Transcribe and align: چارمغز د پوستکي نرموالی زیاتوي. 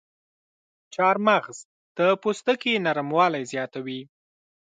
چارمغز 0.93 1.57
د 1.97 1.99
پوستکي 2.21 2.73
نرموالی 2.85 3.43
زیاتوي. 3.51 4.01